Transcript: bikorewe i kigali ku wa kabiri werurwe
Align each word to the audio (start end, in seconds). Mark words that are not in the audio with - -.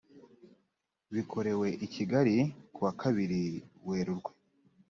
bikorewe 1.13 1.67
i 1.85 1.87
kigali 1.93 2.35
ku 2.73 2.79
wa 2.85 2.91
kabiri 3.01 3.41
werurwe 3.87 4.31